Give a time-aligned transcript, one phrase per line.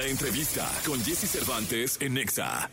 [0.00, 2.70] La entrevista con Jesse Cervantes en Nexa.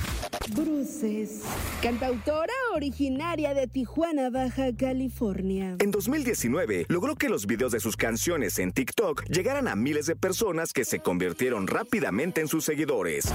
[0.56, 1.42] Bruces,
[1.82, 5.76] cantautora originaria de Tijuana, Baja California.
[5.80, 10.16] En 2019 logró que los videos de sus canciones en TikTok llegaran a miles de
[10.16, 13.26] personas que se convirtieron rápidamente en sus seguidores.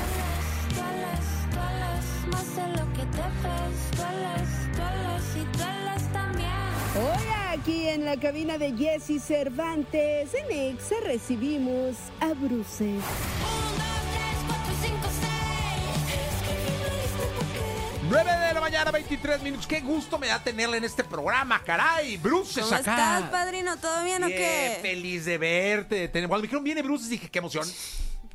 [7.52, 13.02] Aquí en la cabina de Jesse Cervantes, en Exa recibimos a Bruces.
[18.12, 19.66] 9 de la mañana, 23 minutos.
[19.66, 22.19] Qué gusto me da tenerla en este programa, caray.
[22.19, 23.19] Bruces ¿Cómo acá.
[23.19, 23.75] estás, padrino?
[23.79, 24.79] ¿Todo bien o Bien, qué?
[24.83, 26.11] feliz de verte.
[26.11, 27.66] Cuando me dijeron viene Bruces, dije, qué emoción.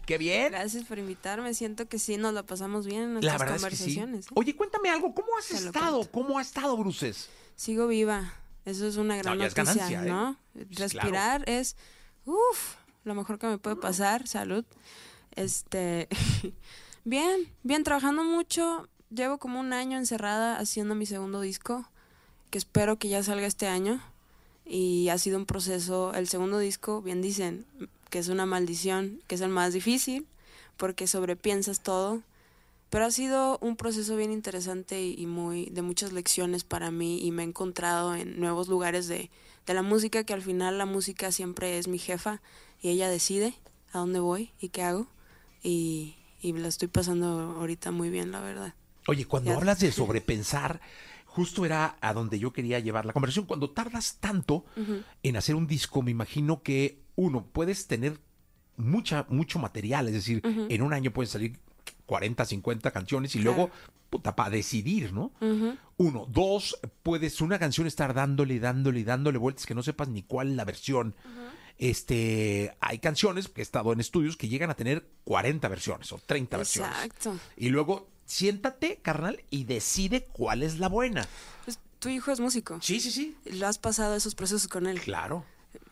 [0.08, 0.52] Qué bien.
[0.52, 1.54] Gracias por invitarme.
[1.54, 3.84] Siento que sí nos la pasamos bien en La nuestras verdad es que sí.
[3.84, 4.26] conversaciones.
[4.26, 4.30] ¿eh?
[4.34, 5.14] Oye, cuéntame algo.
[5.14, 6.10] ¿Cómo has Te estado?
[6.10, 7.30] ¿Cómo ha estado, Bruces?
[7.56, 8.34] Sigo viva.
[8.66, 10.10] Eso es una gran No, es noticia, ganancia, ¿eh?
[10.10, 10.38] ¿no?
[10.72, 11.76] Respirar es,
[12.26, 14.28] uff, lo mejor que me puede pasar.
[14.28, 14.66] Salud.
[15.36, 16.08] Este,
[17.04, 18.88] bien, bien, trabajando mucho.
[19.10, 21.86] Llevo como un año encerrada haciendo mi segundo disco,
[22.50, 24.02] que espero que ya salga este año.
[24.66, 27.66] Y ha sido un proceso, el segundo disco, bien dicen,
[28.10, 30.28] que es una maldición, que es el más difícil,
[30.76, 32.22] porque sobrepiensas todo.
[32.90, 37.32] Pero ha sido un proceso bien interesante y, muy de muchas lecciones para mí y
[37.32, 39.30] me he encontrado en nuevos lugares de,
[39.66, 42.42] de la música, que al final la música siempre es mi jefa
[42.82, 43.54] y ella decide
[43.94, 45.08] a dónde voy y qué hago.
[45.64, 48.74] Y, y la estoy pasando ahorita muy bien, la verdad.
[49.08, 49.58] Oye, cuando Ya.
[49.58, 50.80] hablas de sobrepensar,
[51.26, 53.46] justo era a donde yo quería llevar la conversación.
[53.46, 54.66] Cuando tardas tanto
[55.24, 58.20] en hacer un disco, me imagino que uno puedes tener
[58.76, 61.60] mucha mucho material, es decir, en un año pueden salir
[62.06, 63.70] 40, 50 canciones y luego
[64.10, 65.32] puta para decidir, ¿no?
[65.98, 70.50] Uno, dos, puedes una canción estar dándole, dándole, dándole vueltas que no sepas ni cuál
[70.52, 71.16] es la versión.
[71.78, 76.18] Este, hay canciones que he estado en estudios que llegan a tener 40 versiones o
[76.26, 76.92] 30 versiones.
[76.96, 77.38] Exacto.
[77.56, 81.28] Y luego siéntate, carnal, y decide cuál es la buena.
[81.66, 82.78] Pues, tu hijo es músico.
[82.84, 83.36] Sí, sí, sí.
[83.46, 85.02] Lo has pasado esos procesos con él.
[85.02, 85.44] Claro.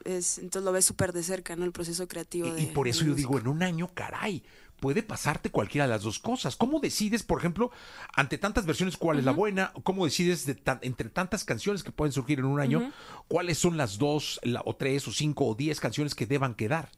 [0.03, 1.65] Es, entonces lo ves súper de cerca, ¿no?
[1.65, 2.49] El proceso creativo.
[2.49, 4.43] Y, de, y por eso yo digo, en un año, caray,
[4.79, 6.55] puede pasarte cualquiera de las dos cosas.
[6.55, 7.71] ¿Cómo decides, por ejemplo,
[8.13, 9.73] ante tantas versiones, cuál es la buena?
[9.83, 12.91] ¿Cómo decides de tan- entre tantas canciones que pueden surgir en un año,
[13.27, 16.91] cuáles son las dos, la- o tres, o cinco, o diez canciones que deban quedar?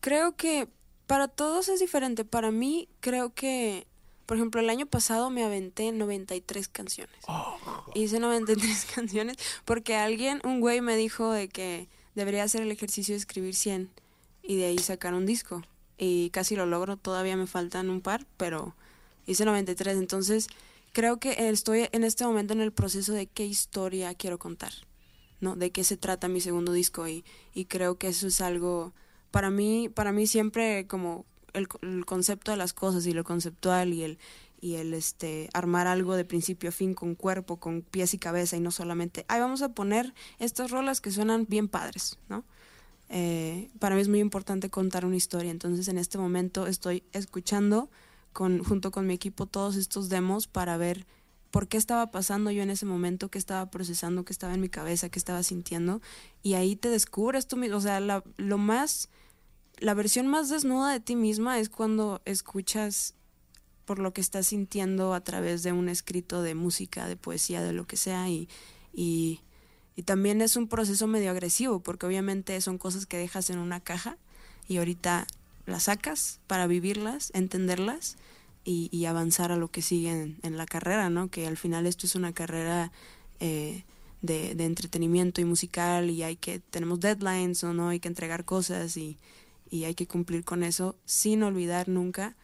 [0.00, 0.68] Creo que
[1.06, 2.24] para todos es diferente.
[2.24, 3.86] Para mí, creo que,
[4.26, 7.16] por ejemplo, el año pasado me aventé 93 canciones.
[7.94, 13.14] Hice 93 canciones porque alguien, un güey me dijo de que debería hacer el ejercicio
[13.14, 13.90] de escribir 100
[14.42, 15.62] y de ahí sacar un disco.
[15.96, 18.74] Y casi lo logro, todavía me faltan un par, pero
[19.26, 19.96] hice 93.
[19.96, 20.48] Entonces,
[20.92, 24.72] creo que estoy en este momento en el proceso de qué historia quiero contar.
[25.40, 25.56] ¿no?
[25.56, 28.92] De qué se trata mi segundo disco y, y creo que eso es algo
[29.30, 33.92] para mí para mí siempre como el, el concepto de las cosas y lo conceptual
[33.92, 34.18] y el
[34.60, 38.56] y el este armar algo de principio a fin con cuerpo, con pies y cabeza
[38.56, 42.44] y no solamente, ay, vamos a poner estas rolas que suenan bien padres, ¿no?
[43.08, 47.88] Eh, para mí es muy importante contar una historia, entonces en este momento estoy escuchando
[48.32, 51.06] con, junto con mi equipo todos estos demos para ver
[51.52, 54.68] por qué estaba pasando yo en ese momento, qué estaba procesando, qué estaba en mi
[54.68, 56.02] cabeza, qué estaba sintiendo,
[56.42, 59.08] y ahí te descubres tú mismo, o sea, la, lo más,
[59.78, 63.14] la versión más desnuda de ti misma es cuando escuchas
[63.84, 67.72] por lo que estás sintiendo a través de un escrito de música, de poesía, de
[67.72, 68.48] lo que sea, y,
[68.92, 69.40] y,
[69.94, 73.80] y también es un proceso medio agresivo, porque obviamente son cosas que dejas en una
[73.80, 74.18] caja
[74.66, 75.26] y ahorita
[75.66, 78.16] las sacas para vivirlas, entenderlas
[78.64, 81.28] y, y avanzar a lo que sigue en, en la carrera, ¿no?
[81.28, 82.90] Que al final esto es una carrera
[83.38, 83.84] eh,
[84.20, 88.44] de, de entretenimiento y musical y hay que, tenemos deadlines o no, hay que entregar
[88.44, 89.16] cosas y,
[89.70, 92.36] y hay que cumplir con eso sin olvidar nunca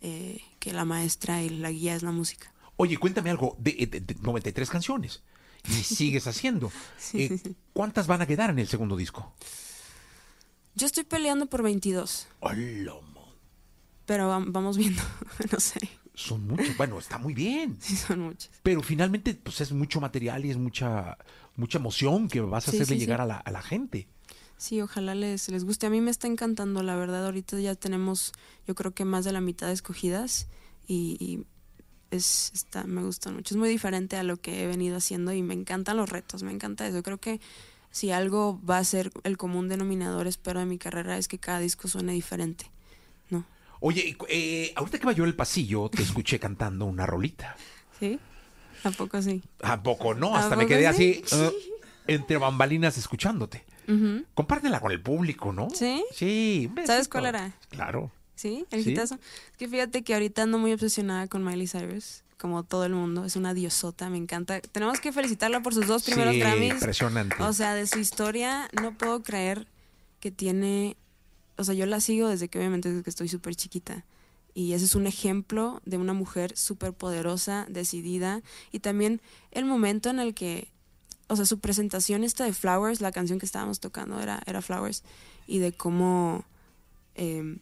[0.00, 2.52] eh, que la maestra y la guía es la música.
[2.76, 5.22] Oye, cuéntame algo, de, de- de 93 canciones.
[5.68, 6.72] Y sigues haciendo.
[7.12, 7.38] Eh,
[7.74, 9.34] ¿Cuántas van a quedar en el segundo disco?
[10.74, 12.94] Yo estoy peleando por 22, ¡Hola,
[14.06, 15.02] pero vam- vamos viendo,
[15.52, 15.80] no sé,
[16.14, 16.76] Son muchas.
[16.76, 17.76] Bueno, está muy bien.
[17.80, 18.50] sí son muchas.
[18.62, 21.16] Pero finalmente, pues es mucho material y es mucha,
[21.56, 23.20] mucha emoción que vas a Sí, hacerle sí, llegar.
[23.20, 24.08] A, la, a la gente.
[24.60, 25.86] Sí, ojalá les, les guste.
[25.86, 27.24] A mí me está encantando, la verdad.
[27.24, 28.32] Ahorita ya tenemos,
[28.68, 30.48] yo creo que más de la mitad escogidas
[30.86, 31.46] y, y
[32.10, 33.54] es, está, me gusta mucho.
[33.54, 36.52] Es muy diferente a lo que he venido haciendo y me encantan los retos, me
[36.52, 37.02] encanta eso.
[37.02, 37.40] Creo que
[37.90, 41.60] si algo va a ser el común denominador, espero, de mi carrera es que cada
[41.60, 42.70] disco suene diferente,
[43.30, 43.46] ¿no?
[43.80, 47.56] Oye, eh, ahorita que va yo el pasillo, te escuché cantando una rolita.
[47.98, 48.18] ¿Sí?
[48.84, 49.42] ¿A poco sí?
[49.62, 50.36] ¿A poco no?
[50.36, 51.22] ¿A Hasta me quedé sí?
[51.24, 51.52] así, eh,
[52.08, 53.64] entre bambalinas escuchándote.
[54.34, 55.68] Compártela con el público, ¿no?
[55.70, 56.04] ¿Sí?
[56.12, 56.70] Sí.
[56.76, 57.52] un ¿Sabes cuál era?
[57.70, 58.10] Claro.
[58.34, 58.64] ¿Sí?
[58.70, 58.94] El Sí.
[58.94, 59.12] Es
[59.58, 63.24] que fíjate que ahorita ando muy obsesionada con Miley Cyrus, como todo el mundo.
[63.26, 64.60] Es una diosota, me encanta.
[64.60, 66.72] Tenemos que felicitarla por sus dos primeros Sí, Grammys.
[66.74, 67.36] impresionante.
[67.42, 69.66] O sea, de su historia, no puedo creer
[70.20, 70.96] que tiene.
[71.58, 74.04] O sea, yo la sigo desde que obviamente desde que estoy súper chiquita.
[74.54, 78.40] Y ese es un ejemplo de una mujer súper poderosa, decidida.
[78.72, 79.20] Y también
[79.50, 80.68] el momento en el que.
[81.30, 85.02] O sea, su presentación esta de Flowers, la canción que estábamos tocando era, era Flowers.
[85.46, 86.44] Y de cómo.
[87.14, 87.56] eh,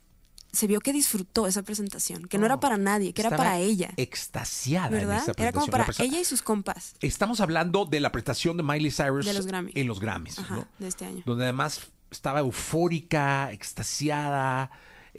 [0.51, 3.91] se vio que disfrutó esa presentación, que no era para nadie, que era para ella.
[3.99, 5.23] Extasiada en ¿Verdad?
[5.37, 5.97] Era como presentación.
[5.97, 9.47] para ella y sus compas Estamos hablando de la prestación de Miley Cyrus De los
[9.47, 9.77] Grammys.
[9.77, 10.69] en los Grammys, Ajá, ¿no?
[10.79, 11.23] de este año.
[11.27, 14.71] Donde además estaba eufórica, extasiada.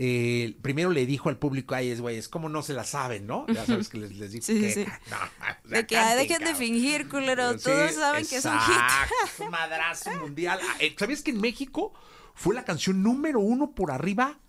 [0.02, 3.28] Eh, primero le dijo al público, ay, es güey, es como no se la saben,
[3.28, 3.46] ¿no?
[3.48, 4.86] Ya sabes que les, les digo Sí, sí, que sí.
[5.10, 7.58] no, o sea, De que ah, canten, dejen de fingir, culero.
[7.58, 10.58] Sí, Todos saben que exacto, un madrazo mundial.
[10.64, 11.94] Ah, eh, ¿Sabías que en México
[12.34, 14.40] fue la canción número uno por arriba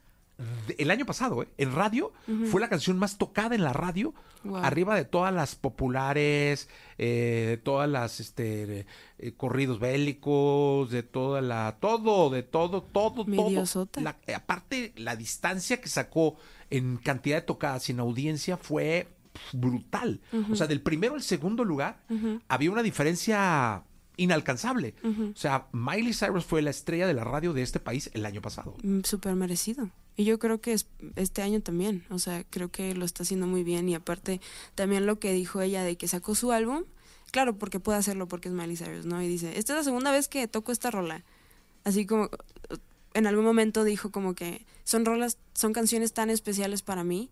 [0.78, 1.48] el año pasado, ¿eh?
[1.58, 2.12] En radio
[2.50, 4.56] fue la canción más tocada en la radio, Wow.
[4.56, 8.86] arriba de todas las populares, eh, de todas las este
[9.18, 13.50] eh, corridos bélicos, de toda la todo, de todo, todo, todo.
[14.00, 16.36] La- eh, aparte la distancia que sacó
[16.70, 19.08] en cantidad de tocadas y en audiencia fue
[19.52, 20.20] brutal.
[20.50, 22.00] O sea, del primero al segundo lugar
[22.48, 23.82] había una diferencia
[24.22, 24.94] inalcanzable.
[25.02, 28.40] O sea, Miley Cyrus fue la estrella de la radio de este país el año
[28.42, 28.76] pasado.
[28.82, 29.90] Mm, Súper merecido.
[30.16, 30.86] Y yo creo que es
[31.16, 32.04] este año también.
[32.10, 33.88] O sea, creo que lo está haciendo muy bien.
[33.88, 34.40] Y aparte,
[34.74, 36.84] también lo que dijo ella de que sacó su álbum.
[37.30, 39.22] Claro, porque puede hacerlo porque es Miley Cyrus, ¿no?
[39.22, 41.24] Y dice, esta es la segunda vez que toco esta rola.
[41.84, 42.28] Así como,
[43.14, 47.30] en algún momento dijo como que son rolas, son canciones tan especiales para mí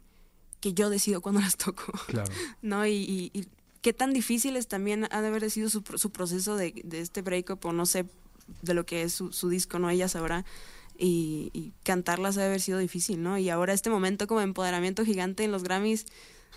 [0.61, 1.93] que yo decido cuándo las toco.
[2.07, 2.31] Claro.
[2.63, 2.87] ¿no?
[2.87, 3.47] Y, y- y
[3.89, 7.23] qué tan difíciles también ha de haber sido su, pro- su proceso de, de este
[7.23, 8.05] breakup o no sé
[8.61, 9.89] de lo que es su, su disco, ¿no?
[9.89, 10.45] Ella sabrá.
[10.99, 13.39] Y, y cantarlas ha de haber sido difícil, ¿no?
[13.39, 16.05] Y ahora este momento como empoderamiento gigante en los Grammys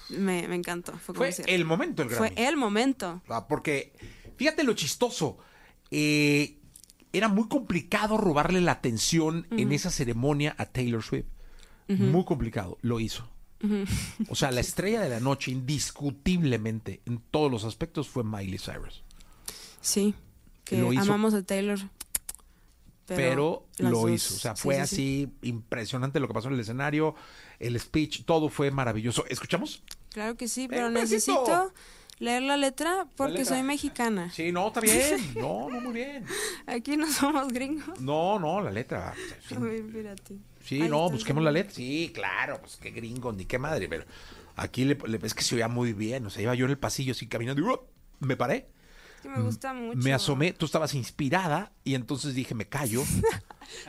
[0.09, 0.91] me, me encantó.
[0.93, 2.31] Fue, como Fue decir, el momento el Grammy.
[2.31, 3.21] fue el momento.
[3.29, 3.93] Ah, Porque,
[4.35, 5.37] fíjate lo chistoso.
[5.89, 6.57] eh,
[7.13, 11.27] era muy complicado robarle la atención en esa ceremonia a Taylor Swift.
[11.87, 12.77] Muy complicado.
[12.81, 13.29] Lo hizo.
[14.29, 19.03] O sea, la estrella de la noche, indiscutiblemente, en todos los aspectos, fue Miley Cyrus.
[19.81, 20.13] Sí,
[20.63, 21.01] que Lo hizo.
[21.03, 21.79] amamos a Taylor.
[23.07, 24.35] Pero, lo dos- hizo.
[24.35, 25.47] O sea, fue sí, así sí.
[25.49, 27.15] impresionante lo que pasó en el escenario,
[27.59, 29.25] el speech, todo fue maravilloso.
[29.27, 29.83] ¿Escuchamos?
[30.09, 31.73] Claro que sí, Eh, pero necesito
[32.19, 33.55] leer la letra porque letra.
[33.57, 34.31] soy mexicana.
[34.31, 35.33] Sí, no, está bien.
[35.35, 36.25] No, no, muy bien.
[36.67, 37.99] Aquí no somos gringos.
[37.99, 39.13] No, no, la letra.
[39.55, 40.37] A ver, espérate.
[40.63, 41.45] Sí, Ahí no, está, busquemos sí.
[41.45, 41.73] la letra.
[41.73, 44.05] Sí, claro, pues qué gringo, ni qué madre, pero
[44.55, 46.25] aquí le, le- es que se oía muy bien.
[46.25, 47.79] O sea, iba yo en el pasillo así caminando y ¡uh!
[48.19, 48.67] me paré,
[49.23, 49.97] Que me gusta mucho.
[49.97, 53.03] me asomé, tú estabas inspirada y entonces dije, me callo.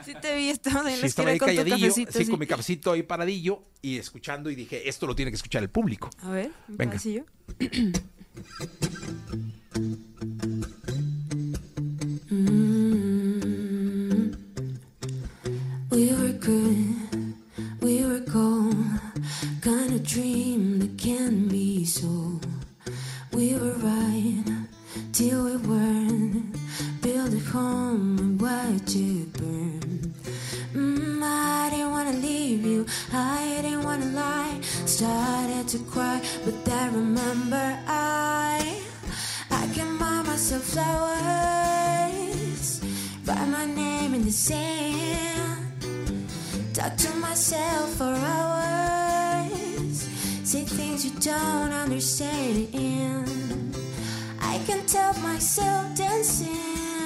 [0.05, 2.11] Sí te vi, estabas en Sí, estaba ahí con tu calladillo, cafecito.
[2.13, 2.29] sí, así.
[2.31, 5.69] con mi cafecito ahí paradillo y escuchando y dije, esto lo tiene que escuchar el
[5.69, 6.09] público.
[6.21, 6.97] A ver, un Venga.
[19.63, 22.37] kind of dream that can be so.
[23.31, 24.43] We were right
[25.13, 26.57] till we weren't.
[27.01, 30.13] Build a home and watch it burn.
[30.73, 34.59] Mm, I didn't wanna leave you, I didn't wanna lie.
[34.85, 38.81] Started to cry, but then remember I,
[39.49, 42.01] I can buy myself flowers,
[43.25, 45.85] write my name in the sand.
[46.73, 48.62] Talk to myself for hours.
[51.23, 52.67] Don't understand.
[54.41, 57.02] I can tell myself dancing.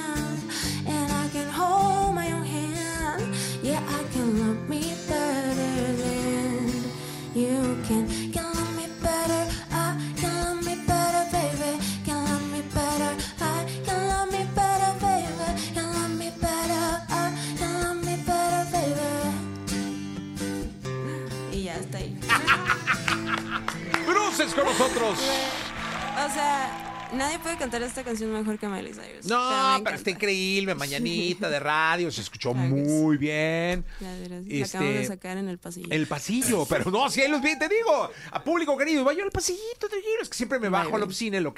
[24.38, 25.18] ¡Bruces con nosotros!
[25.18, 29.26] O sea, nadie puede cantar esta canción mejor que Miley Cyrus.
[29.26, 33.84] No, pero está increíble, mañanita de radio, se escuchó Claro muy bien.
[33.98, 35.88] La Este, acabamos de sacar en el pasillo.
[35.90, 39.32] El pasillo, pero no, si ahí los vi, te digo, a público querido, vaya al
[39.32, 41.52] pasillito, tranquilo, es que siempre me bajo a la oficina en lo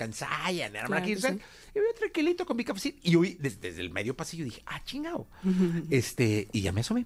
[0.78, 1.28] hermano, Claro aquí, sí.
[1.74, 4.82] y voy tranquilito con mi cafecito, y hoy, desde, desde el medio pasillo, dije, ah,
[4.84, 5.28] chingado,
[5.90, 7.04] este, y ya me asomé.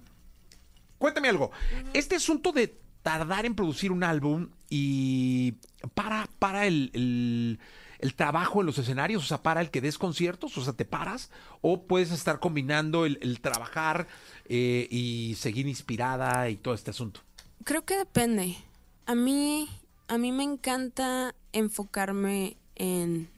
[0.97, 1.51] Cuéntame algo,
[1.93, 5.53] este asunto de tardar en producir un álbum y
[5.93, 7.59] para, para el, el-
[7.99, 10.85] el trabajo en los escenarios, o sea, para el que des conciertos, o sea, te
[10.85, 11.29] paras,
[11.61, 14.07] o puedes estar combinando el, el trabajar
[14.49, 17.21] eh, y seguir inspirada y todo este asunto.
[17.63, 18.57] Creo que depende.
[19.05, 19.69] A mí,
[20.07, 23.29] a mí me encanta enfocarme en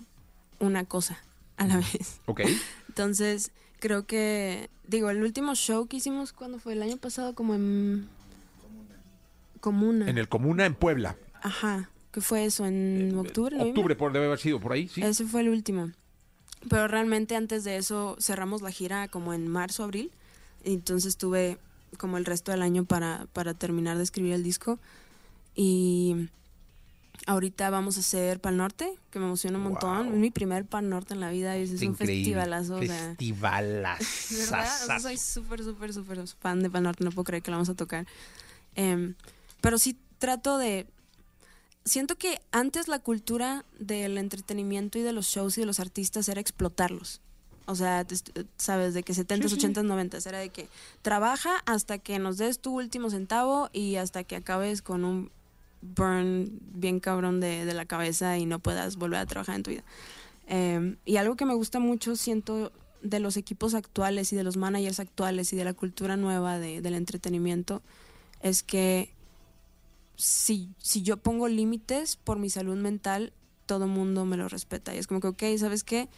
[0.60, 1.20] una cosa
[1.58, 2.22] a la vez.
[2.26, 2.42] Ok.
[2.88, 6.72] Entonces, creo que, digo, el último show que hicimos, cuando fue?
[6.74, 8.10] El año pasado, como en...
[9.60, 10.10] Comuna.
[10.10, 11.16] En el Comuna en Puebla.
[11.42, 11.90] Ajá.
[12.12, 12.66] ¿Qué fue eso?
[12.66, 13.58] ¿En octubre?
[13.60, 15.02] Octubre, por debe haber sido por ahí, sí.
[15.02, 15.92] Ese fue el último.
[16.70, 20.12] Pero realmente antes de eso cerramos la gira como en marzo, abril.
[20.64, 21.60] Entonces tuve
[21.98, 24.80] como el resto del año para, para terminar de escribir el disco.
[25.56, 26.30] Y
[27.26, 30.08] ahorita vamos a hacer Pal Norte, que me emociona un montón.
[30.08, 32.78] Es mi primer Pal Norte en la vida y es, un festivalazo.
[32.78, 33.98] o sea, ¿Verdad?
[34.00, 35.00] O sea, Festivalazo.
[35.00, 37.76] soy súper, súper, súper fan de Pan Norte, no puedo creer que lo vamos a
[37.76, 38.06] tocar.
[38.76, 39.16] Em,
[39.62, 40.88] pero sí trato de...
[41.86, 46.28] Siento que antes la cultura del entretenimiento y de los shows y de los artistas
[46.28, 47.22] era explotarlos.
[47.66, 48.06] O sea,
[48.58, 49.42] sabes, de que 70s,
[49.74, 50.68] 80s, 90s, era de que
[51.02, 55.32] trabaja hasta que nos des tu último centavo y hasta que acabes con un
[55.82, 59.72] burn bien cabrón de, de la cabeza y no puedas volver a trabajar en tu
[59.72, 59.84] vida.
[60.48, 62.72] Eh, y algo que me gusta mucho, siento,
[63.02, 66.82] de los equipos actuales y de los managers actuales y de la cultura nueva de-
[66.82, 67.82] del entretenimiento,
[68.42, 69.12] es que
[70.18, 73.32] si, si yo pongo límites por mi salud mental,
[73.66, 74.94] todo el mundo me lo respeta.
[74.94, 76.10] Y es como que, ok, ¿sabes qué?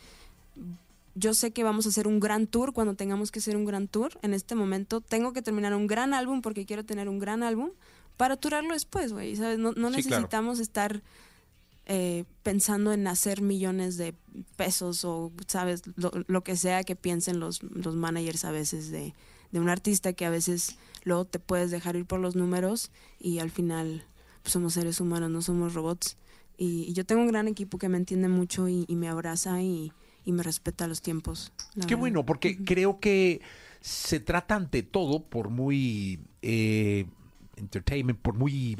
[1.15, 3.87] Yo sé que vamos a hacer un gran tour cuando tengamos que hacer un gran
[3.87, 4.17] tour.
[4.21, 7.71] En este momento tengo que terminar un gran álbum porque quiero tener un gran álbum
[8.15, 9.35] para turarlo después, güey.
[9.35, 9.59] ¿Sabes?
[9.59, 10.17] No, no Sí, claro.
[10.21, 11.01] necesitamos estar
[11.87, 14.13] eh, pensando en hacer millones de
[14.55, 15.81] pesos o, ¿sabes?
[15.95, 19.13] Lo, lo que sea que piensen los, los managers a veces de,
[19.51, 23.39] de un artista que a veces luego te puedes dejar ir por los números y
[23.39, 24.05] al final
[24.43, 26.17] pues, somos seres humanos, no somos robots.
[26.57, 29.61] Y, y yo tengo un gran equipo que me entiende mucho y, y me abraza
[29.61, 29.93] y,
[30.25, 31.51] y me respeta los tiempos.
[31.73, 31.97] Qué verdad.
[31.97, 33.41] bueno, porque creo que
[33.81, 37.05] se trata ante todo por muy eh,
[37.55, 38.75] entertainment, por muy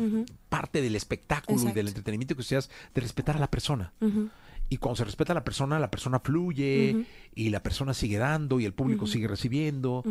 [0.49, 3.93] parte del espectáculo y del entretenimiento que seas, de respetar a la persona.
[4.01, 4.29] Ujú.
[4.69, 8.59] Y cuando se respeta a la persona, la persona fluye y la persona sigue dando
[8.59, 10.03] y el público sigue recibiendo.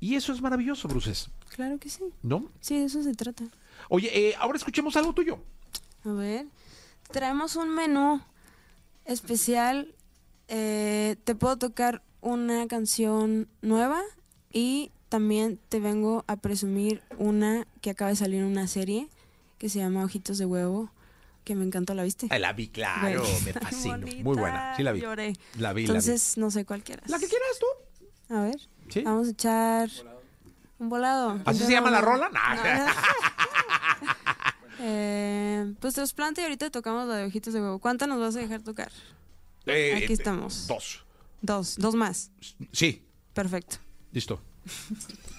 [0.00, 2.04] Y eso es maravilloso, Bruces, Claro que sí.
[2.22, 2.50] ¿no?
[2.60, 3.44] Sí, de eso se trata.
[3.88, 5.38] Oye, eh, ahora escuchemos algo tuyo.
[6.04, 6.46] A ver,
[7.10, 8.20] traemos un menú
[9.04, 9.94] especial.
[10.48, 14.00] Eh, te puedo tocar una canción nueva
[14.52, 19.08] y también te vengo a presumir una que acaba de salir en una serie
[19.58, 20.90] que se llama Ojitos de Huevo,
[21.46, 22.26] que me encantó, ¿la viste?
[22.30, 23.98] Ah, La vi, claro, me fascinó.
[23.98, 25.00] bonita, Muy buena, sí la vi.
[25.00, 25.32] Lloré.
[25.58, 27.08] La vi, Entonces, no sé cuál quieras.
[27.08, 27.22] la vi.
[27.22, 28.34] La que quieras tú.
[28.34, 28.56] A ver,
[28.88, 29.02] Sí.
[29.02, 29.88] vamos a echar
[30.80, 31.40] un volado.
[31.44, 32.28] ¿Así se llama la rola?
[32.28, 32.34] No.
[32.34, 32.92] Nah.
[34.78, 37.78] Eh, pues trasplante y ahorita tocamos la de ojitos de huevo.
[37.78, 38.92] ¿Cuánta nos vas a dejar tocar?
[39.64, 40.66] Eh, Aquí eh, estamos.
[40.66, 41.02] Dos.
[41.40, 42.30] Dos, dos más.
[42.72, 43.76] Sí, Perfecto.
[44.12, 44.38] listo.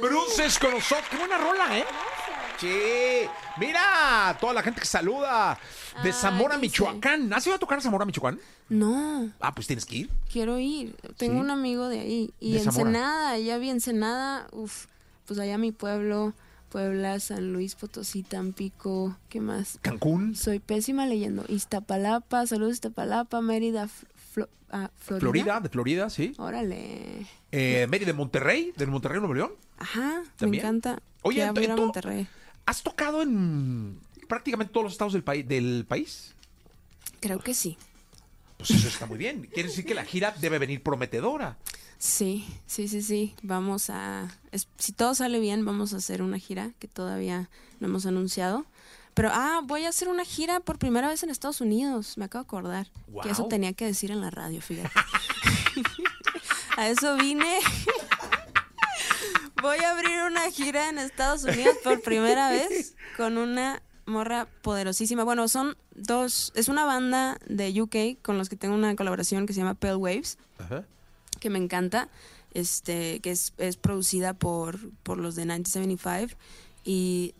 [0.00, 1.06] Bruces con nosotros.
[1.10, 1.84] Qué buena rola, ¿eh?
[2.58, 3.28] Sí.
[3.58, 5.58] Mira, toda la gente que saluda
[6.02, 6.58] de Ay, Zamora.
[6.58, 7.32] Michoacán.
[7.32, 8.38] ¿Has ido a tocar a Zamora, Michoacán?
[8.68, 10.10] No, Ah, pues tienes que ir.
[10.30, 10.94] quiero ir.
[11.16, 11.40] Tengo ¿Sí?
[11.40, 12.34] un amigo de ahí.
[12.38, 12.88] Y De Zamora.
[12.90, 14.46] Ensenada, ya vi Ensenada.
[14.52, 14.86] Uf,
[15.26, 16.34] pues allá mi pueblo,
[16.68, 19.16] Puebla, San Luis Potosí, Tampico.
[19.28, 19.78] ¿Qué más?
[19.82, 21.44] Cancún, Soy pésima leyendo.
[21.48, 23.88] Iztapalapa, saludos Iztapalapa, Mérida,
[24.34, 25.20] Flo- ah, Florida.
[25.20, 26.32] Florida, de Florida, sí.
[26.38, 27.26] Órale.
[27.52, 29.52] Eh, Mary de Monterrey, de Monterrey, Nuevo León.
[29.78, 30.50] Ajá, ¿También?
[30.62, 31.02] me encanta.
[31.22, 32.26] Oye, ento- Monterrey.
[32.66, 36.34] ¿Has tocado en prácticamente todos los estados del, país del país?
[37.20, 37.76] Creo que sí.
[38.58, 39.48] Pues eso está muy bien.
[39.52, 41.56] Quiere decir que la gira debe venir prometedora.
[41.98, 43.34] Sí, sí, sí, sí.
[43.42, 44.28] Vamos a.
[44.52, 48.64] es- si todo sale bien, vamos a hacer una gira que todavía no hemos anunciado.
[49.14, 52.16] Pero, ah, voy a hacer una gira por primera vez en Estados Unidos.
[52.16, 52.86] Me acabo de acordar.
[53.22, 54.88] Que eso tenía que decir en la radio, fíjate.
[56.80, 57.58] a eso vine.
[59.62, 65.22] voy a abrir una gira en Estados Unidos por primera vez con una morra poderosísima.
[65.24, 66.52] Bueno, son dos.
[66.56, 69.96] Es una banda de UK con los que tengo una colaboración que se llama Pale
[69.96, 70.86] Waves Ajá.
[71.38, 72.08] que me encanta,
[72.54, 76.34] este, que es, es producida por, por los de 1975
[76.82, 77.34] y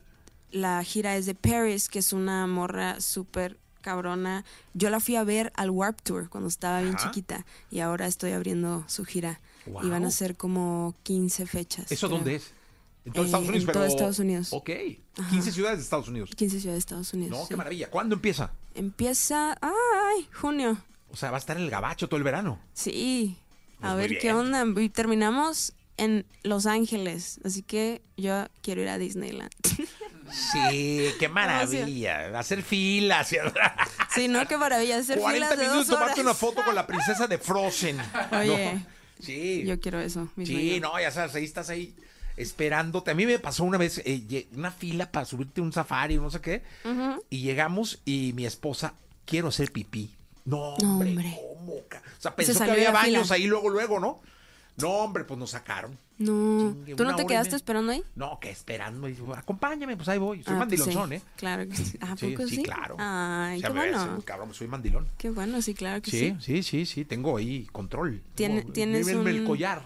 [0.50, 4.44] la gira es de Paris, que es una morra súper cabrona.
[4.74, 7.08] Yo la fui a ver al Warp Tour cuando estaba bien Ajá.
[7.10, 9.40] chiquita y ahora estoy abriendo su gira
[9.82, 11.90] y van a ser como 15 fechas.
[11.92, 12.18] ¿Eso creo.
[12.18, 12.52] dónde es?
[13.04, 13.78] En todo Eh, Estados Unidos, en pero...
[13.80, 14.48] todo Estados Unidos.
[14.52, 14.70] Ok.
[15.30, 16.30] 15 ciudades de Estados Unidos.
[16.36, 17.38] 15 ciudades de Estados Unidos.
[17.38, 17.48] No, sí.
[17.48, 17.90] qué maravilla.
[17.90, 18.52] ¿Cuándo empieza?
[18.74, 20.76] Empieza, ay, junio.
[21.10, 22.58] O sea, va a estar en el gabacho todo el verano.
[22.74, 23.38] Sí,
[23.80, 24.64] Pues a ver qué onda.
[24.80, 29.50] Y terminamos en Los Ángeles, así que yo quiero ir a Disneyland.
[30.32, 32.38] Sí, qué maravilla.
[32.38, 33.28] Hacer filas.
[34.14, 37.26] sí, no, qué maravilla, hacer 40 filas de minutos tomarte una foto con la princesa
[37.26, 37.98] de Frozen.
[38.32, 38.86] Oye, No.
[39.20, 39.64] Sí.
[39.66, 40.28] yo quiero eso.
[40.44, 41.94] Sí, no, ya sabes, ahí estás ahí
[42.36, 43.10] esperándote.
[43.10, 46.22] A mí me pasó una vez eh, una fila para subirte a un safari o
[46.22, 46.62] no sé qué.
[47.28, 48.94] Y llegamos y mi esposa,
[49.26, 50.14] quiero hacer pipí.
[50.46, 51.36] No, No, hombre.
[51.38, 51.74] ¿cómo?
[51.74, 51.82] O
[52.22, 52.92] sea, pensó que había fila.
[53.00, 54.22] baños ahí luego, luego, ¿no?
[54.80, 55.98] No, hombre, pues nos sacaron.
[56.18, 58.02] No, Chingue, ¿tú no te quedaste esperando ahí?
[58.14, 59.08] No, que esperando.
[59.08, 60.42] Y acompáñame, pues ahí voy.
[60.42, 61.22] Soy Ah, pues mandilonzón, sí, ¿eh?
[61.36, 61.98] Claro que sí.
[62.00, 62.56] ¿A Sí, poco sí?
[62.56, 62.96] sí, claro.
[62.98, 64.22] Ay, O sea, qué bueno.
[64.24, 65.08] Cabrón, soy mandilón.
[65.16, 66.36] Qué bueno, sí, claro que Sí, sí.
[66.40, 68.22] sí, sí, sí, tengo ahí control.
[68.34, 69.82] Tiene- tienes el un- collar.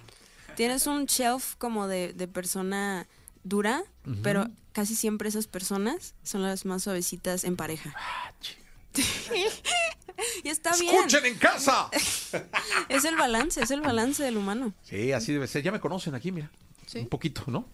[0.57, 3.07] Tienes un shelf como de, de persona
[3.44, 3.83] dura,
[4.22, 7.94] pero casi siempre esas personas son las más suavecitas en pareja.
[7.96, 8.33] Ah,
[10.44, 10.94] Y está bien.
[10.94, 11.88] ¡Escuchen en casa!
[12.88, 14.72] Es el balance, es el balance del humano.
[14.83, 15.62] Sí, así debe ser.
[15.62, 16.50] Ya me conocen aquí, mira.
[16.87, 16.98] Sí.
[16.98, 17.66] Un poquito, ¿no?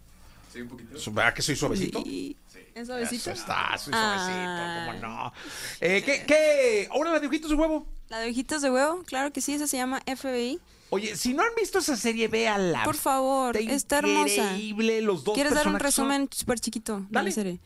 [0.53, 0.99] Sí, un poquito.
[1.13, 2.01] ¿Verdad que soy suavecito?
[2.05, 2.37] Y-
[2.75, 3.31] ¿Es suavecito?
[3.31, 4.87] Eso está, soy Ah.
[4.87, 5.33] suavecito, ¿cómo no?
[5.81, 6.25] Eh, ¿Qué?
[6.27, 6.89] qué?
[6.93, 7.87] ¿Ahora la de ojitos de huevo?
[8.09, 10.61] La de ojitos de huevo, claro que sí, esa se llama FBI.
[10.91, 12.85] Oye, si no han visto esa serie, véanla.
[12.85, 14.35] Por favor, está hermosa.
[14.55, 17.29] increíble los dos ¿Quieres dar un personajes son- resumen súper chiquito de Dale.
[17.31, 17.61] la serie?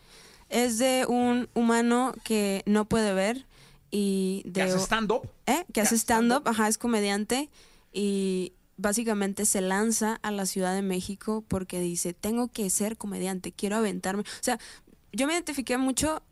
[0.48, 3.46] Es de un humano que no puede ver
[3.90, 5.28] y que de hace stand-up.
[5.46, 5.64] ¿Eh?
[5.72, 7.50] que hace hace stand-up, ajá, es comediante
[7.92, 13.52] y básicamente se lanza a la Ciudad de México porque dice, tengo que ser comediante,
[13.52, 14.22] quiero aventarme.
[14.22, 14.58] O sea,
[15.12, 16.22] yo me identifiqué mucho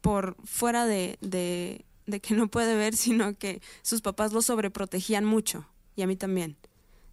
[0.00, 5.24] por fuera de, de, de que no puede ver, sino que sus papás lo sobreprotegían
[5.24, 6.56] mucho y a mí también.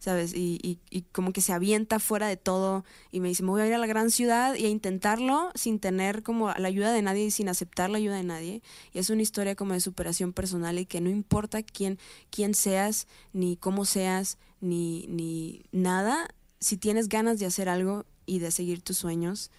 [0.04, 0.34] ¿Sabes?
[0.34, 3.62] Y, y, y como que se avienta fuera de todo y me dice, me voy
[3.62, 7.02] a ir a la gran ciudad y a intentarlo sin tener como la ayuda de
[7.02, 8.62] nadie y sin aceptar la ayuda de nadie.
[8.92, 12.00] Y es una historia como de superación personal y que no importa quién,
[12.32, 16.28] quién seas, ni cómo seas, ni, ni nada,
[16.60, 19.52] si tienes ganas de hacer algo y de seguir tus sueños,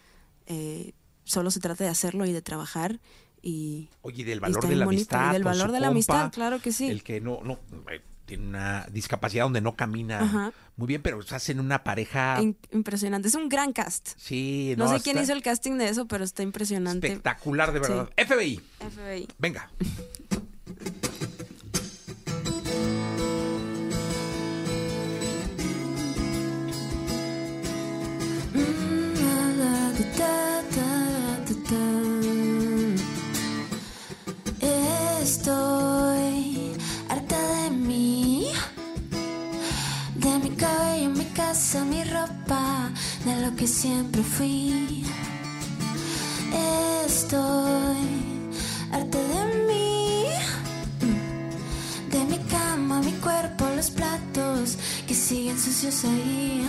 [0.44, 0.92] eh,
[1.24, 3.00] solo se trata de hacerlo y de trabajar.
[3.40, 5.32] Y, Oye, y del valor de la bonito, y amistad.
[5.32, 6.90] del valor de la compa, amistad, claro que sí.
[6.90, 7.58] El que no, no,
[8.24, 10.52] tiene una discapacidad donde no camina Ajá.
[10.76, 12.40] muy bien, pero hacen una pareja.
[12.72, 13.28] Impresionante.
[13.28, 14.10] Es un gran cast.
[14.16, 17.06] Sí, No, no, sé quién hizo el casting de eso, pero está impresionante.
[17.06, 18.10] Espectacular, de verdad.
[18.16, 19.28] FBI, FBI.
[19.38, 19.70] venga.
[43.44, 45.04] lo que siempre fui.
[47.04, 48.06] Estoy
[48.90, 50.24] harta de mí,
[52.10, 56.66] de mi cama, mi cuerpo, los platos que siguen sucios ahí.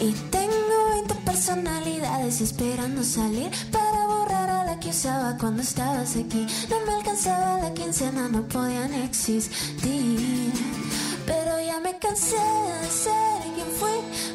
[0.00, 6.46] Y tengo 20 personalidades esperando salir para borrar a la que usaba cuando estabas aquí.
[6.70, 10.52] No me alcanzaba la quincena, no podían existir.
[11.26, 12.36] Pero ya me cansé
[12.82, 14.27] de ser quien fui.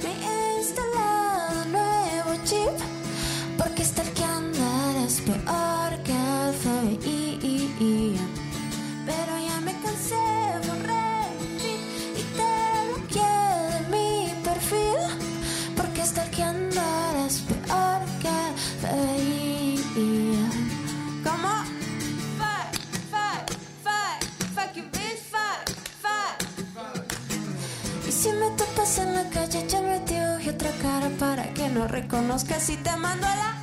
[31.94, 33.56] Reconozcas y te mando a la.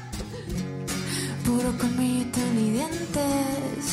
[1.45, 3.85] Puro colmillito ni dientes,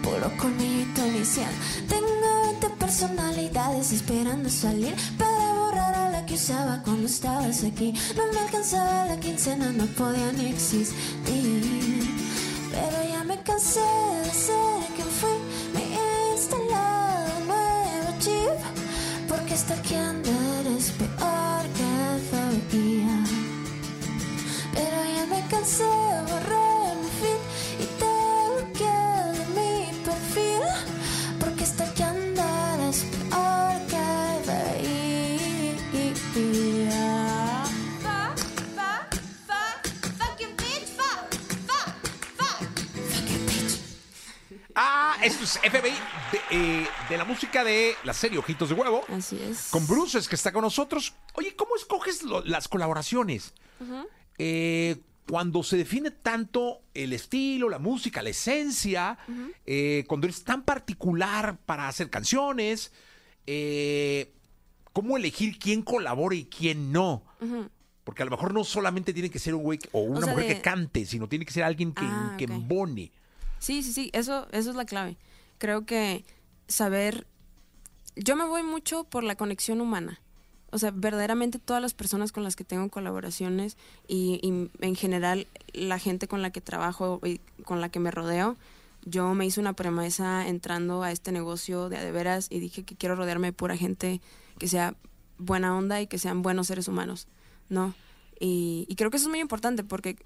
[0.00, 1.48] puro colmillito ni cien.
[1.88, 2.28] Tengo
[2.60, 7.92] 20 personalidades esperando salir para borrar a la que usaba cuando estabas aquí.
[8.16, 12.09] No me alcanzaba la quincena, no podían existir.
[45.58, 45.92] FBI
[46.32, 49.02] de, eh, de la música de la serie Ojitos de Huevo.
[49.08, 49.68] Así es.
[49.70, 51.14] Con Bruces, que está con nosotros.
[51.34, 53.52] Oye, ¿cómo escoges lo- las colaboraciones?
[54.38, 54.96] Eh,
[55.28, 59.18] cuando se define tanto el estilo, la música, la esencia,
[59.66, 62.92] eh, cuando eres tan particular para hacer canciones,
[63.46, 64.32] eh,
[64.92, 67.24] ¿cómo elegir quién colabora y quién no?
[68.04, 70.48] Porque a lo mejor no solamente tiene que ser un güey o una sea, mujer
[70.48, 72.50] de- que cante, sino tiene que ser alguien que, Ah, que ok.
[72.50, 73.12] embone.
[73.60, 75.16] Sí, sí, sí, eso, eso es la clave.
[75.60, 76.24] Creo que
[76.68, 77.26] saber,
[78.16, 80.18] yo me voy mucho por la conexión humana.
[80.72, 83.76] O sea, verdaderamente todas las personas con las que tengo colaboraciones
[84.08, 84.40] y,
[84.80, 88.56] en general la gente con la que trabajo y con la que me rodeo,
[89.04, 92.82] yo me hice una promesa entrando a este negocio de a de veras y dije
[92.84, 94.22] que quiero rodearme de pura gente
[94.58, 94.94] que sea
[95.36, 97.28] buena onda y que sean buenos seres humanos,
[97.68, 97.94] ¿no?
[98.38, 100.16] Y creo que eso es muy importante porque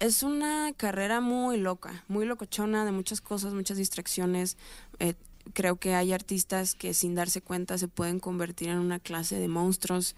[0.00, 4.56] es una carrera muy loca, muy locochona de muchas cosas, muchas distracciones.
[4.98, 5.14] Eh,
[5.52, 9.48] creo que hay artistas que sin darse cuenta se pueden convertir en una clase de
[9.48, 10.14] monstruos.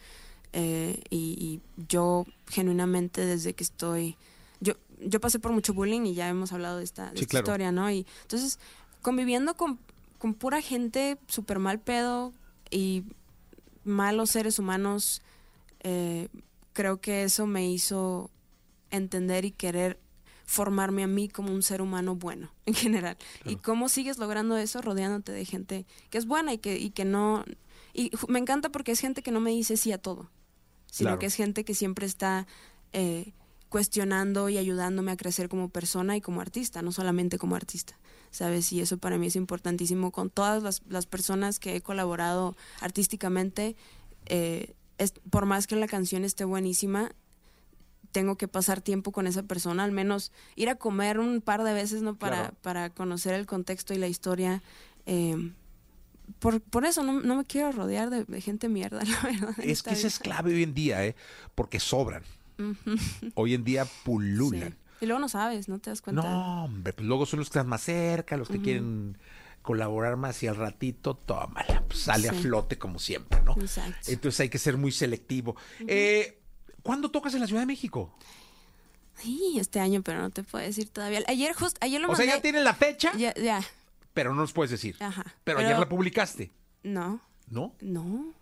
[0.54, 4.16] eh, y, y yo genuinamente desde que estoy...
[4.60, 7.30] Yo, yo pasé por mucho bullying y ya hemos hablado de esta, de Sí, esta
[7.30, 7.44] claro.
[7.44, 7.90] historia, ¿no?
[7.90, 8.58] Y entonces,
[9.02, 9.78] conviviendo con,
[10.18, 12.32] con pura gente súper mal pedo
[12.70, 13.04] y
[13.84, 15.22] malos seres humanos,
[15.80, 16.28] eh,
[16.72, 18.30] creo que eso me hizo
[18.90, 19.98] entender y querer
[20.44, 23.16] formarme a mí como un ser humano bueno en general.
[23.44, 27.04] ¿Y cómo sigues logrando eso rodeándote de gente que es buena y que, y que
[27.04, 27.44] no...
[27.92, 30.30] Y me encanta porque es gente que no me dice sí a todo,
[30.90, 31.18] sino Claro.
[31.18, 32.46] que es gente que siempre está
[32.92, 33.32] eh,
[33.68, 37.98] cuestionando y ayudándome a crecer como persona y como artista, no solamente como artista.
[38.30, 38.72] ¿Sabes?
[38.72, 43.74] Y eso para mí es importantísimo con todas las, las personas que he colaborado artísticamente.
[44.26, 47.12] eh, es, por más que la canción esté buenísima,
[48.18, 51.72] tengo que pasar tiempo con esa persona, al menos ir a comer un par de
[51.72, 52.16] veces, ¿no?
[52.16, 52.56] Para, Claro.
[52.62, 54.60] para conocer el contexto y la historia.
[55.06, 55.52] eh,
[56.40, 59.54] por, por eso no, no me quiero rodear de, de gente mierda, la verdad.
[59.62, 60.24] Es que esa es vida.
[60.24, 61.14] clave hoy en día, ¿eh?
[61.54, 62.22] Porque sobran.
[63.34, 64.70] Hoy en día pululan.
[64.70, 64.76] Sí.
[65.02, 66.22] Y luego no sabes, no te das cuenta.
[66.22, 69.16] No, hombre, pues luego son los que están más cerca, los que quieren
[69.62, 73.52] colaborar más y al ratito, tómala, pues sale a flote como siempre, ¿no?
[73.60, 74.10] Exacto.
[74.10, 75.54] Entonces hay que ser muy selectivo.
[75.86, 76.37] Eh,
[76.88, 78.10] ¿Cuándo tocas en la Ciudad de México?
[79.16, 81.22] Sí, este año, pero no te puedo decir todavía.
[81.28, 83.60] Ayer justo, ayer lo O sea, ya tienen la fecha, Ya, ya.
[84.14, 84.96] pero no nos puedes decir.
[85.00, 85.22] Ajá.
[85.44, 86.50] Pero, Pero- ayer la publicaste,
[86.82, 87.20] No,
[87.50, 87.74] ¿no?
[87.82, 88.32] no.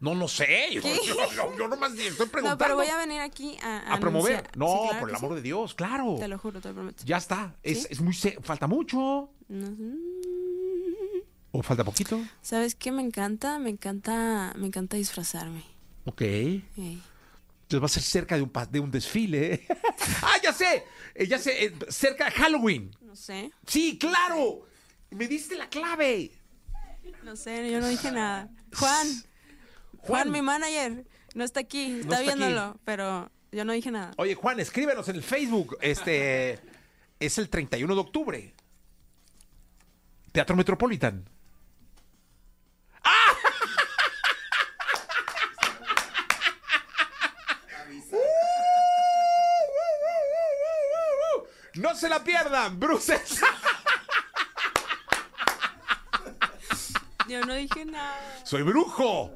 [0.00, 0.70] No, no sé.
[0.72, 2.48] Yo, yo- yo- yo nomás estoy preguntando.
[2.50, 4.32] No, pero voy a venir aquí a, a promover.
[4.38, 4.56] anunciar.
[4.56, 5.24] No, Sí, claro por el que sí.
[5.24, 6.16] amor de Dios, claro.
[6.18, 7.04] Te lo juro, te lo prometo.
[7.06, 7.54] Ya está.
[7.62, 7.86] Es, ¿Sí?
[7.90, 8.14] es muy.
[8.14, 9.30] se- Falta mucho.
[9.48, 9.74] No sé.
[11.52, 12.18] ¿O falta poquito?
[12.40, 13.60] ¿Sabes qué me encanta?
[13.60, 15.62] Me encanta, me encanta disfrazarme.
[16.04, 16.22] Ok.
[16.22, 17.00] Ey.
[17.72, 19.66] Entonces va a ser cerca de un, pa- de un desfile.
[20.22, 20.84] ¡Ah, ya sé!
[21.14, 22.94] Eh, ya sé, eh, cerca de Halloween.
[23.00, 24.66] No sé, Sí, claro.
[25.10, 26.32] Me diste la clave.
[27.22, 28.50] no sé, yo no dije nada.
[28.76, 29.06] Juan,
[30.00, 32.38] Juan, mi manager, no está aquí, está, está aquí.
[32.40, 34.12] viéndolo, pero yo no dije nada.
[34.18, 35.78] Oye, Juan, escríbenos en el Facebook.
[35.80, 36.58] Este
[37.20, 38.54] es el 31 de octubre.
[40.32, 41.26] Teatro Metropolitan.
[43.02, 43.32] ¡Ah!
[51.74, 53.40] No se la pierdan, Bruces.
[57.28, 58.42] Yo no dije nada.
[58.44, 59.32] Soy brujo.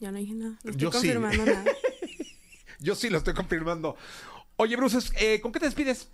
[0.00, 0.58] Yo no dije nada.
[0.62, 0.98] No estoy Yo sí.
[0.98, 1.64] confirmando nada.
[2.80, 3.96] Yo sí lo estoy confirmando.
[4.56, 6.08] Oye, Bruces, eh, ¿con qué te despides?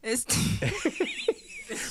[0.00, 0.34] Este,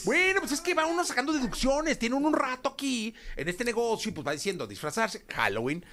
[0.06, 1.98] Bueno, pues es que va uno sacando deducciones.
[2.00, 5.26] Tiene uno un rato aquí en este negocio y pues va diciendo disfrazarse.
[5.30, 5.86] Halloween,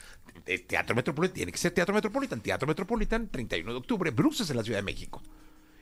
[0.47, 2.41] eh, Teatro Metropolitan, tiene que ser Teatro Metropolitan.
[2.41, 5.23] Teatro Metropolitan, 31 de octubre, Bruces en la Ciudad de México.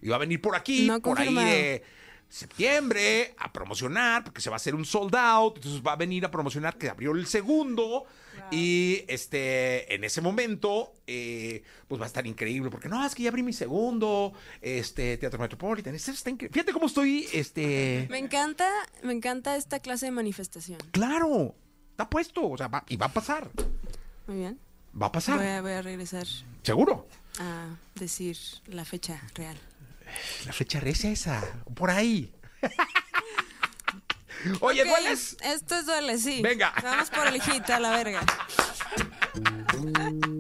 [0.07, 1.83] Y va a venir por aquí, No por ahí de,
[2.29, 6.25] septiembre a promocionar, porque se va a hacer un sold out, entonces va a venir
[6.25, 8.05] a promocionar que abrió el segundo.
[8.53, 13.25] Y este, en ese momento, eh, pues va a estar increíble, porque no, es que
[13.25, 15.93] ya abrí mi segundo, este, Teatro Metropolitan.
[15.97, 18.07] Este está incre- Fíjate cómo estoy, este.
[18.09, 18.69] Me encanta,
[19.03, 20.79] me encanta esta clase de manifestación.
[20.93, 21.57] Claro,
[21.91, 23.51] está puesto, o sea, va- y va a pasar.
[24.29, 24.61] Muy bien.
[25.03, 26.27] Va a pasar, Voy a, voy a regresar
[26.63, 27.09] seguro.
[27.41, 29.57] a decir la fecha real.
[30.47, 31.43] La fecha es esa,
[31.75, 32.33] por ahí.
[34.61, 35.37] Oye, Ok, ¿cuál es?
[35.43, 36.41] Esto es duele, sí.
[36.43, 36.73] Venga.
[36.83, 38.21] Vamos por el hit a la verga.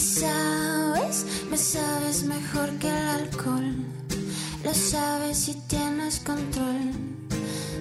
[0.00, 3.74] sabes, me sabes mejor que el alcohol.
[4.64, 6.92] Lo sabes y tienes control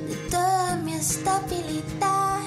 [0.07, 2.39] de toda mi estabilidad,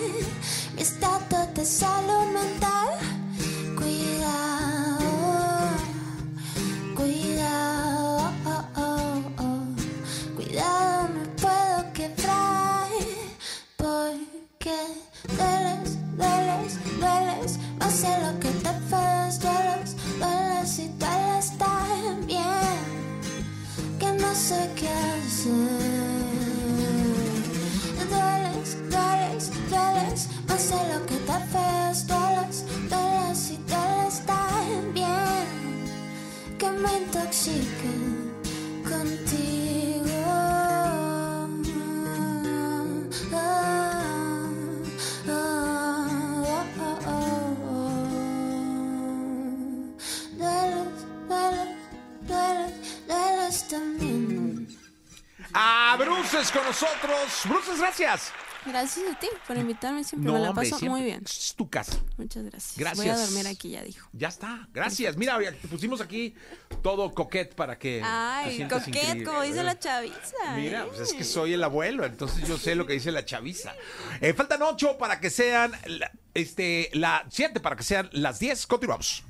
[56.33, 57.43] Bruces con nosotros.
[57.45, 58.33] Bruces, gracias.
[58.65, 60.03] Gracias a ti por invitarme.
[60.03, 61.23] Siempre No, me la hombre, paso siempre- muy bien.
[61.27, 61.99] Es tu casa.
[62.17, 62.79] Muchas gracias.
[62.79, 63.05] Gracias.
[63.07, 64.09] Voy a dormir aquí, ya dijo.
[64.15, 65.17] Ya está, gracias.
[65.19, 66.35] Mira, te pusimos aquí
[66.83, 68.01] todo coquet para que.
[68.03, 69.25] Ay, coquet, increíble.
[69.25, 70.57] como dice la chaviza.
[70.57, 70.87] Mira, ¿eh?
[70.89, 73.75] pues es que soy el abuelo, entonces yo sé lo que dice la chaviza.
[74.23, 78.67] Eh, faltan ocho para que sean, la- este, la siete para que sean las diez.
[78.67, 79.23] Continuamos.